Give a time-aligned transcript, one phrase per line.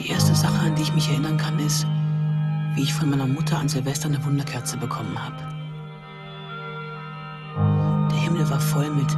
[0.00, 1.86] Die erste Sache, an die ich mich erinnern kann, ist,
[2.74, 5.36] wie ich von meiner Mutter an Silvester eine Wunderkerze bekommen habe.
[8.10, 9.14] Der Himmel war voll mit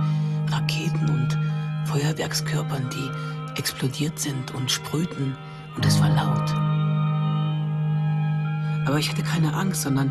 [0.50, 1.38] Raketen und
[1.87, 5.37] Feuerwerkskörpern, die explodiert sind und sprühten,
[5.76, 6.50] und es war laut.
[8.85, 10.10] Aber ich hatte keine Angst, sondern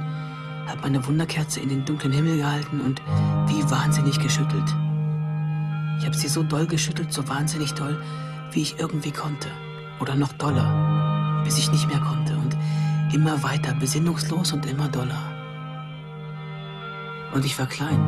[0.68, 3.02] habe meine Wunderkerze in den dunklen Himmel gehalten und
[3.48, 4.74] wie wahnsinnig geschüttelt.
[6.00, 8.02] Ich habe sie so doll geschüttelt, so wahnsinnig doll,
[8.52, 9.50] wie ich irgendwie konnte.
[10.02, 12.36] Oder noch doller, bis ich nicht mehr konnte.
[12.36, 12.58] Und
[13.14, 15.22] immer weiter, besinnungslos und immer doller.
[17.34, 18.02] Und ich war klein.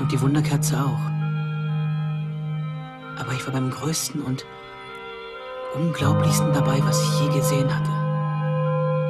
[0.00, 1.10] Und die Wunderkerze auch.
[3.18, 4.46] Aber ich war beim größten und
[5.74, 7.90] unglaublichsten dabei, was ich je gesehen hatte.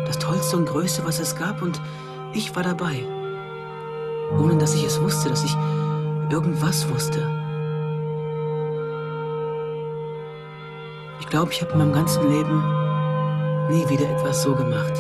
[0.06, 1.80] Das tollste und größte, was es gab, und
[2.33, 3.05] ich war dabei.
[4.38, 5.55] Ohne dass ich es wusste, dass ich
[6.30, 7.40] irgendwas wusste.
[11.31, 12.61] Glaube, ich habe in meinem ganzen Leben
[13.70, 14.92] nie wieder etwas so gemacht.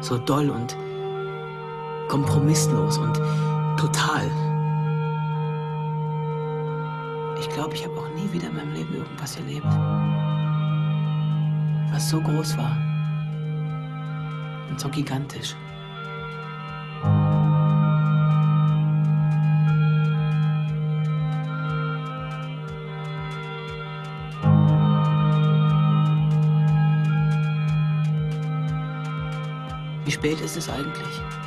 [0.00, 0.76] So doll und
[2.08, 3.14] kompromisslos und
[3.78, 4.26] total.
[7.40, 9.64] Ich glaube, ich habe auch nie wieder in meinem Leben irgendwas erlebt,
[11.92, 12.76] was so groß war
[14.70, 15.54] und so gigantisch.
[30.22, 31.41] Spät ist es eigentlich?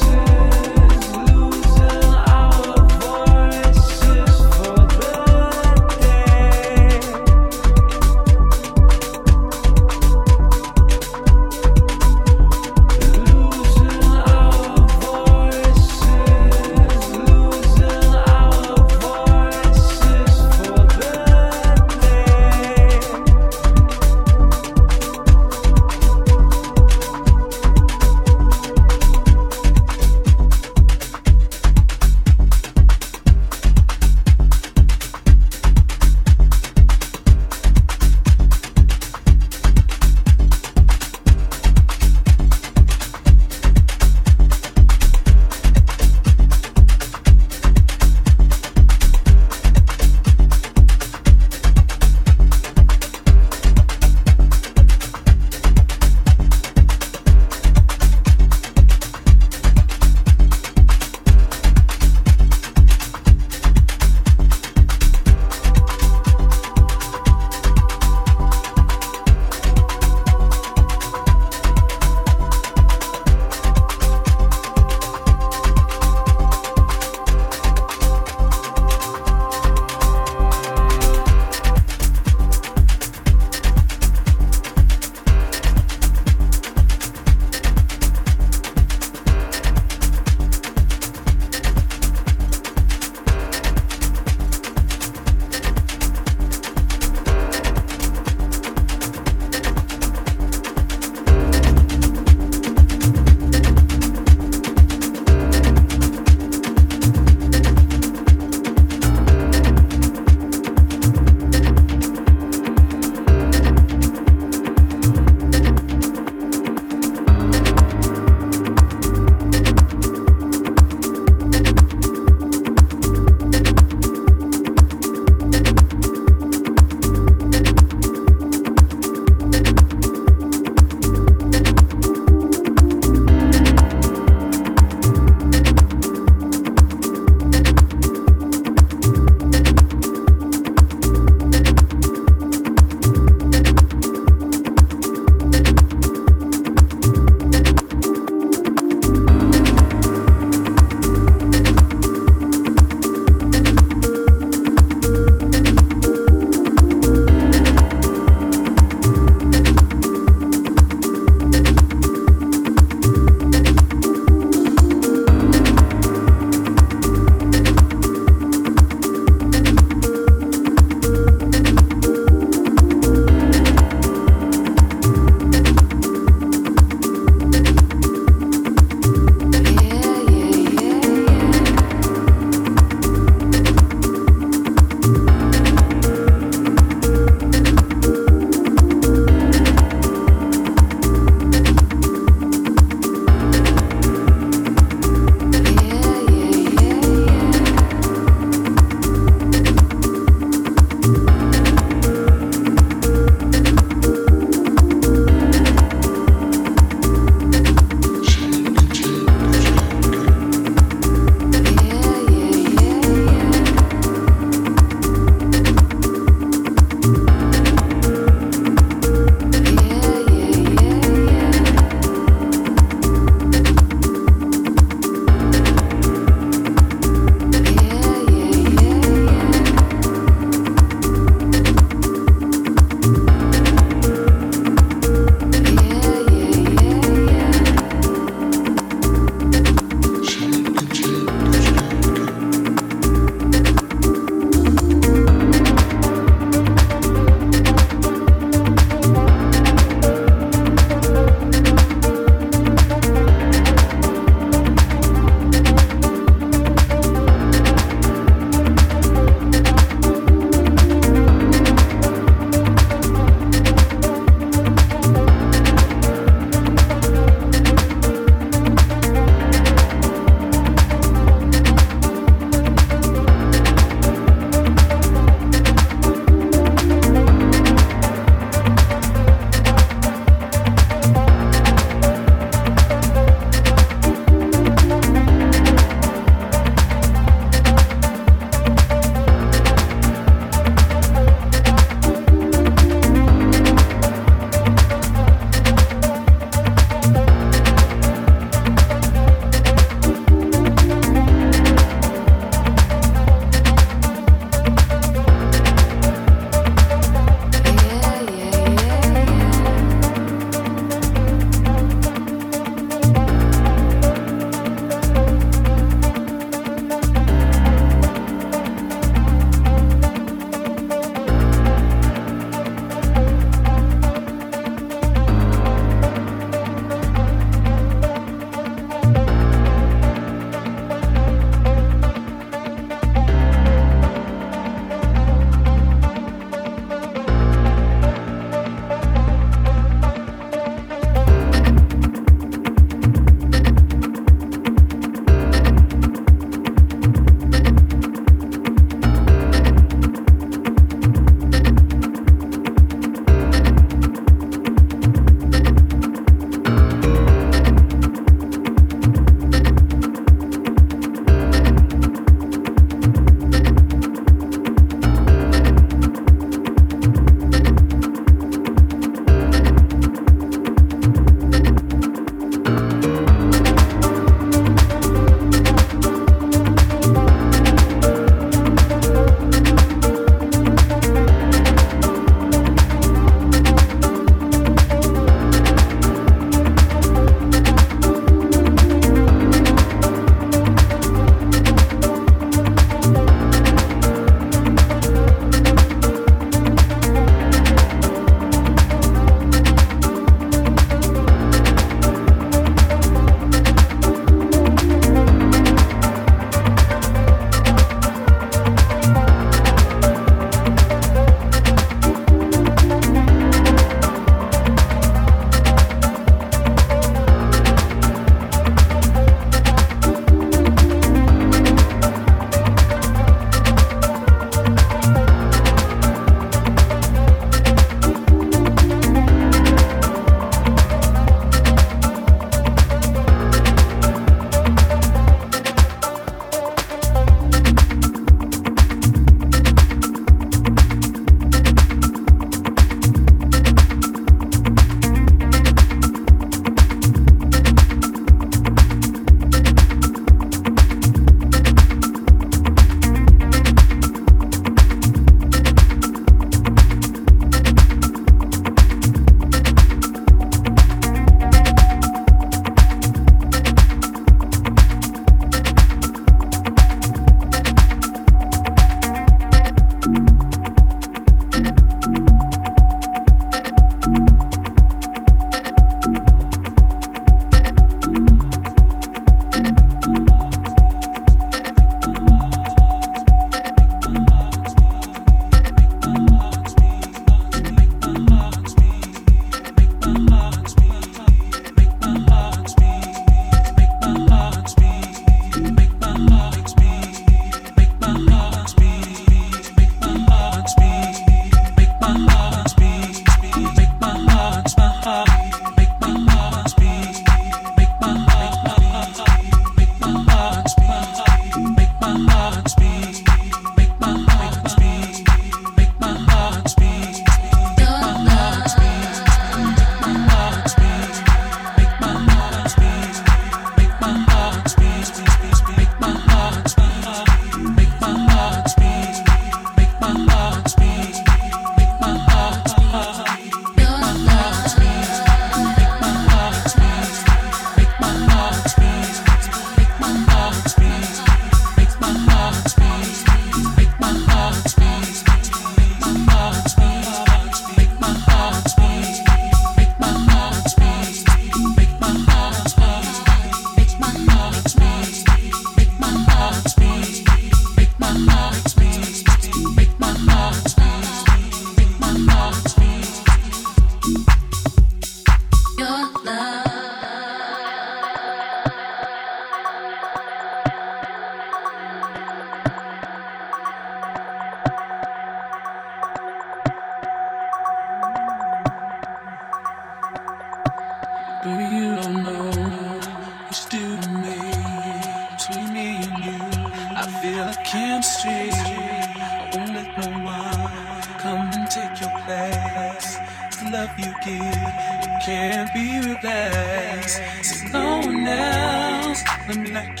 [595.25, 597.19] can't be replaced.
[597.19, 599.23] There's no one else.
[599.47, 600.00] Let me not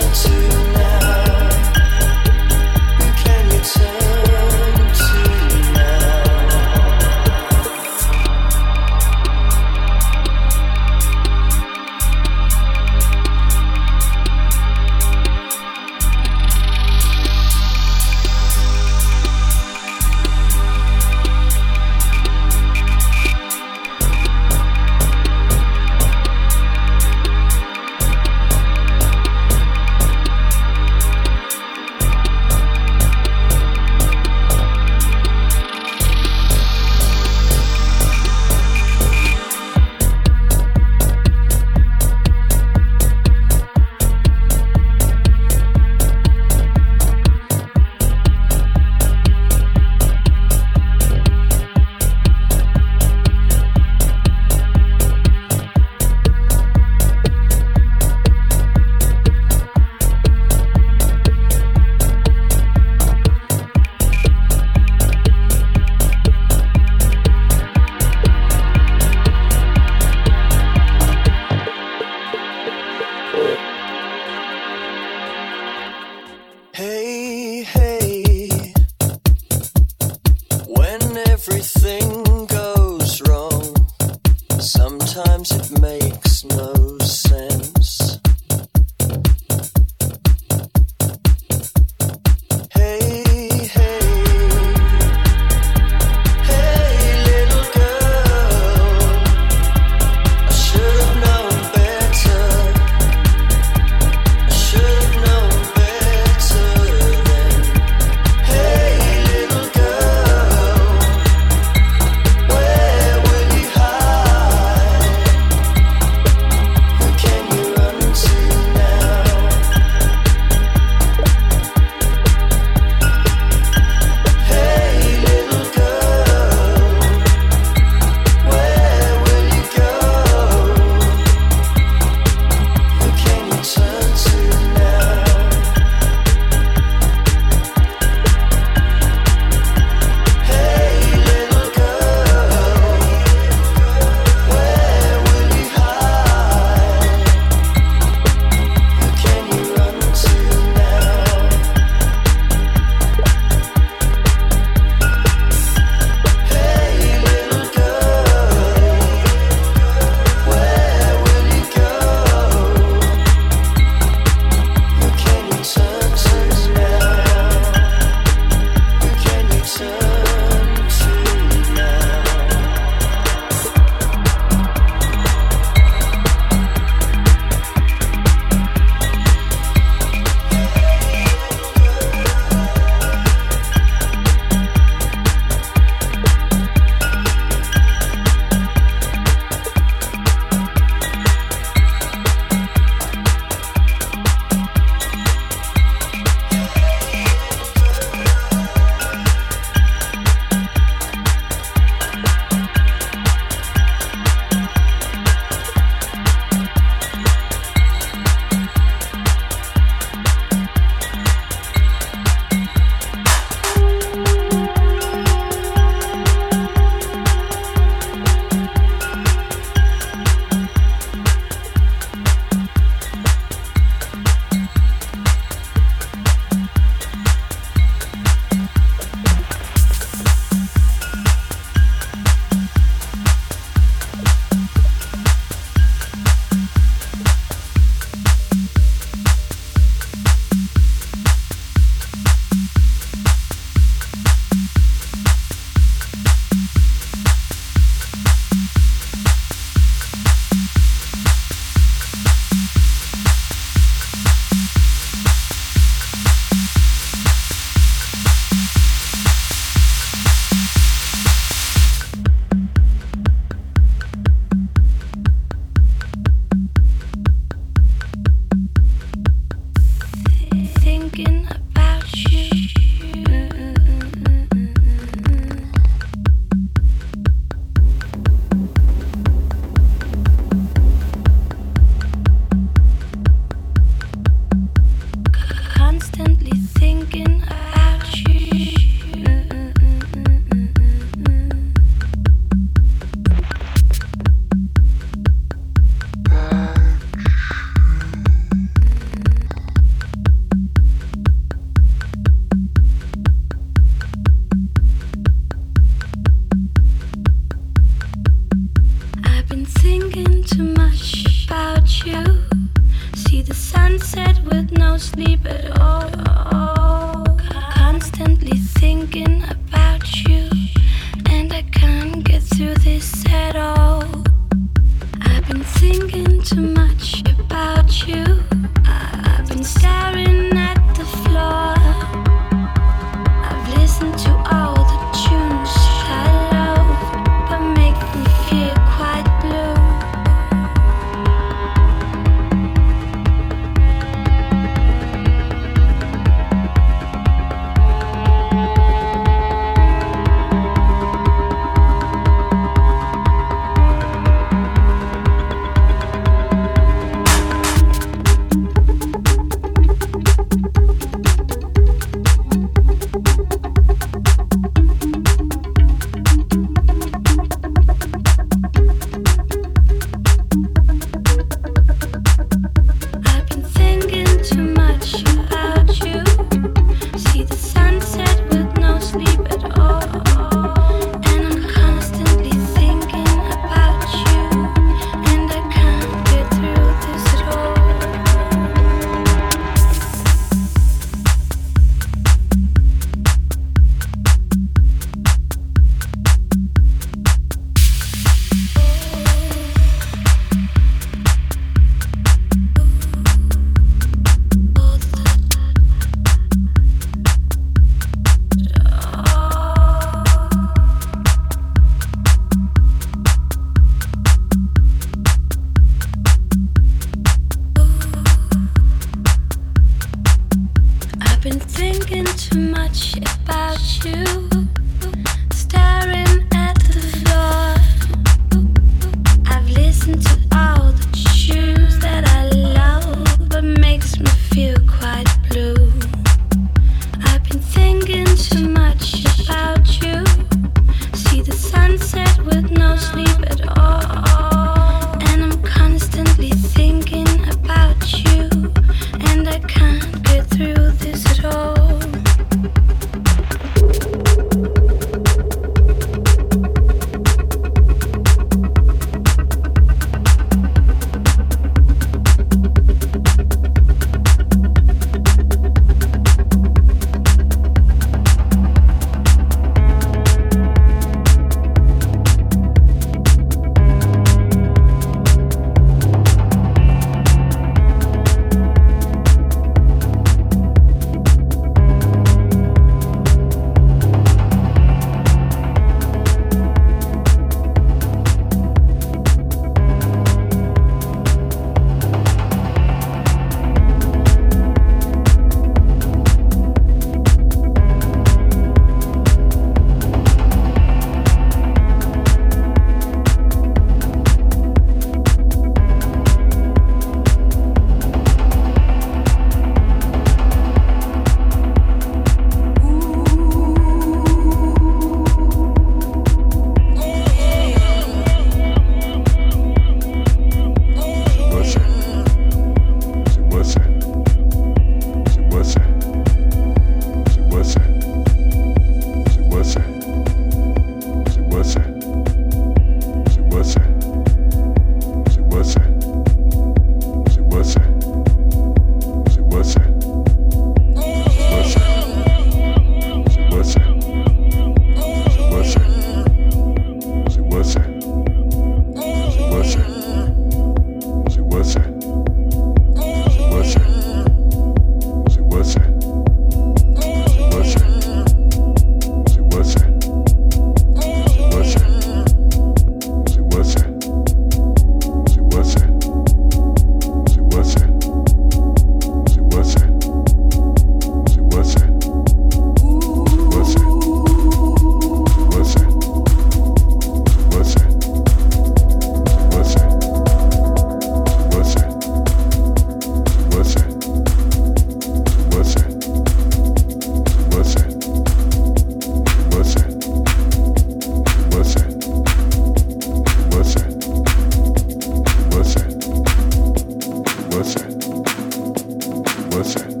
[599.50, 600.00] Wilson.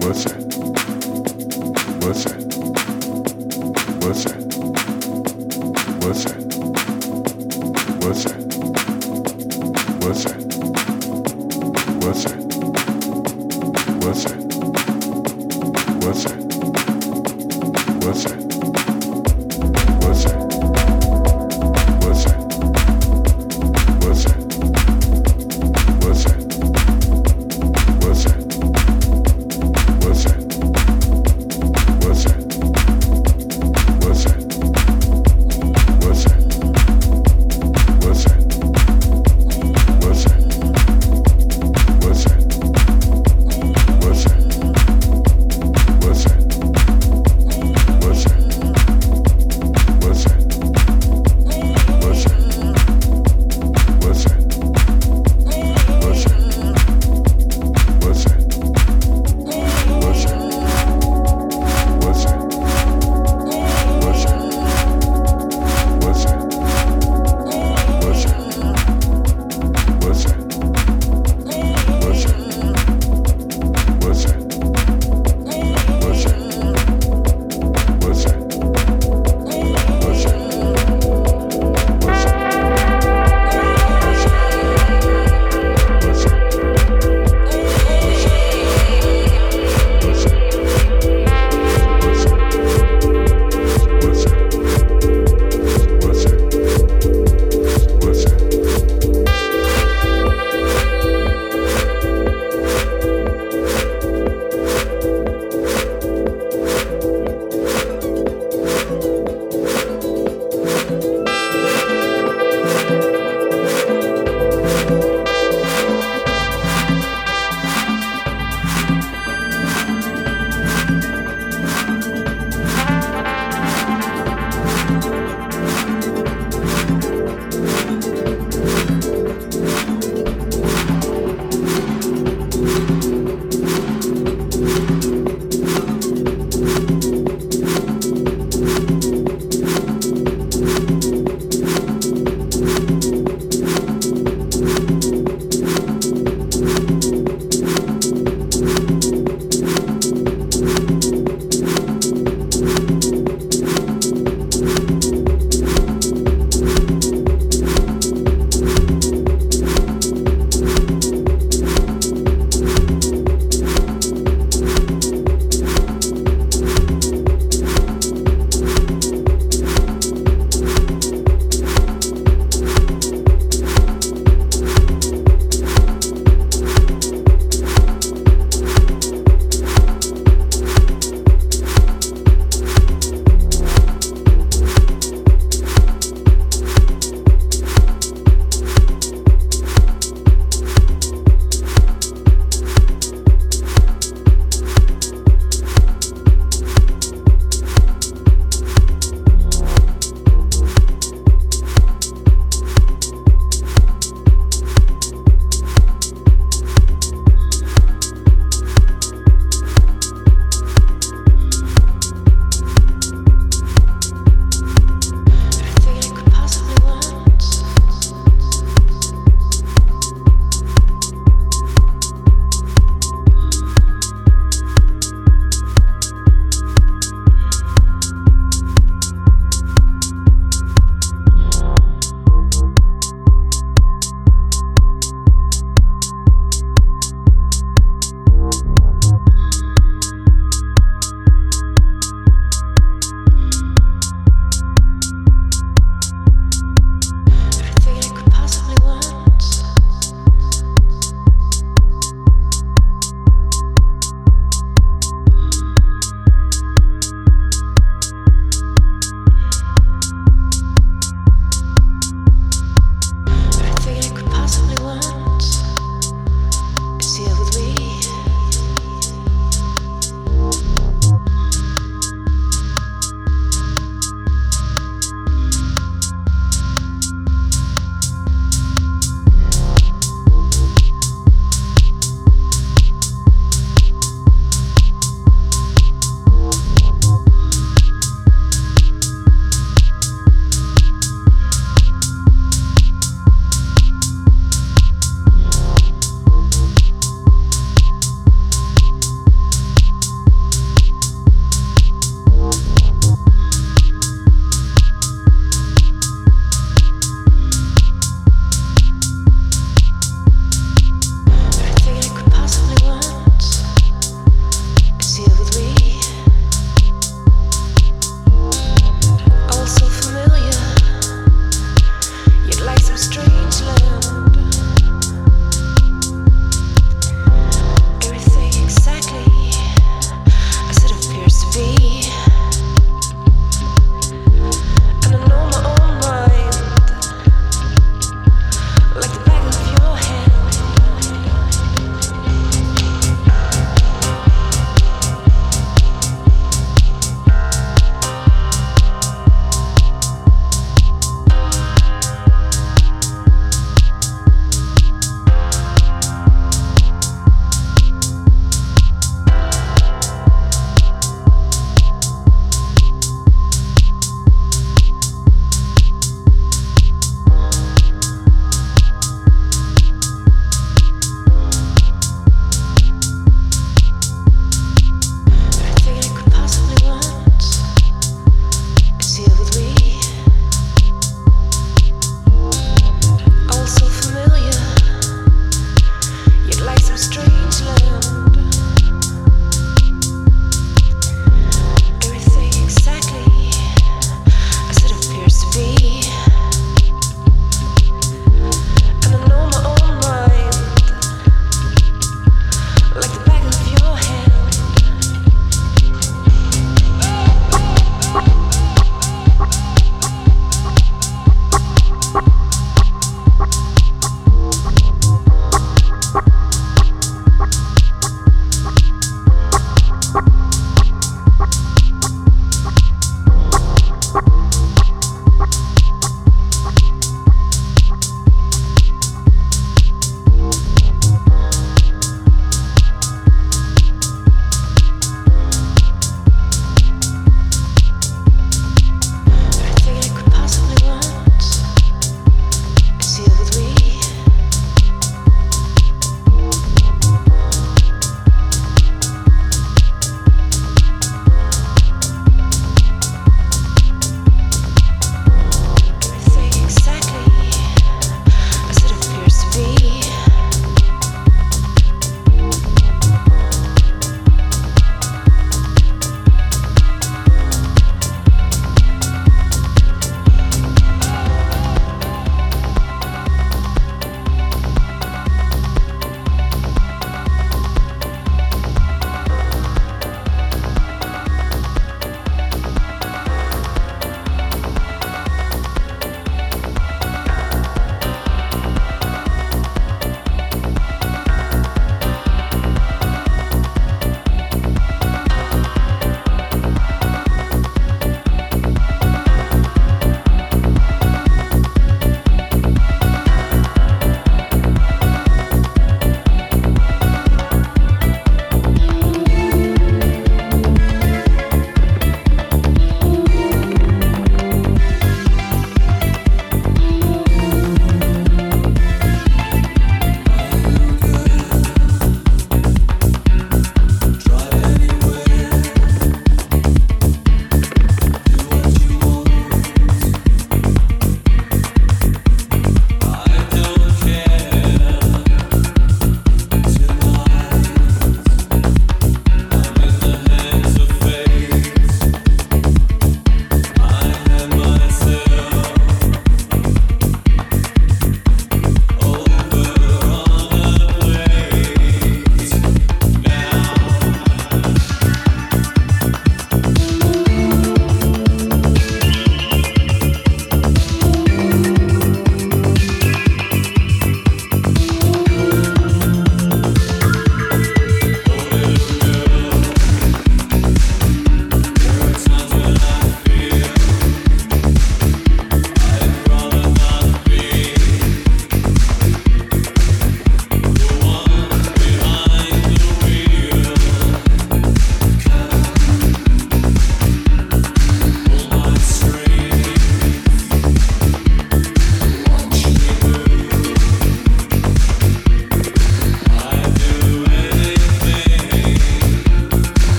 [0.00, 0.40] Wilson.
[2.00, 2.24] What's
[4.04, 4.39] Wilson.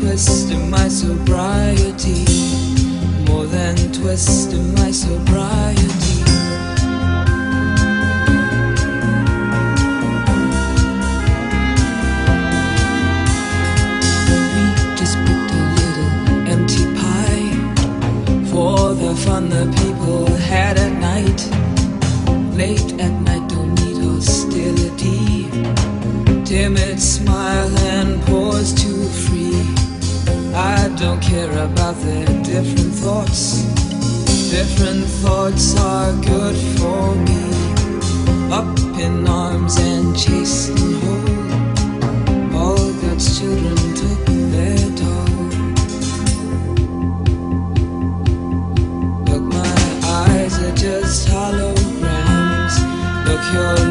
[0.00, 2.24] twist in my sobriety.
[3.28, 5.82] More than twist in my sobriety.
[14.54, 14.64] We
[14.96, 16.12] just picked a little
[16.54, 17.50] empty pie
[18.50, 21.40] for the fun the people had at night.
[22.56, 25.50] Late at night, don't need hostility.
[26.44, 28.79] Timid smile and pause
[31.00, 33.62] don't care about their different thoughts.
[34.50, 37.42] Different thoughts are good for me.
[38.52, 42.54] Up in arms and chasing home.
[42.54, 45.40] All God's children took their toll.
[49.24, 52.74] Look, my eyes are just holograms.
[53.26, 53.89] Look, your